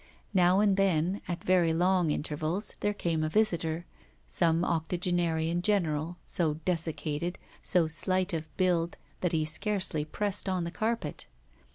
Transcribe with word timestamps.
Now 0.33 0.61
and 0.61 0.77
then, 0.77 1.21
at 1.27 1.43
very 1.43 1.73
long 1.73 2.09
intervals, 2.09 2.73
there 2.79 2.91
came 2.91 3.23
a 3.23 3.29
visitor: 3.29 3.85
some 4.25 4.65
octogenarian 4.65 5.61
general, 5.61 6.17
so 6.25 6.55
desiccated, 6.65 7.37
so 7.61 7.87
slight 7.87 8.33
of 8.33 8.47
build 8.57 8.97
that 9.19 9.31
he 9.31 9.45
scarcely 9.45 10.03
pressed 10.03 10.49
on 10.49 10.63
the 10.63 10.71
carpet. 10.71 11.27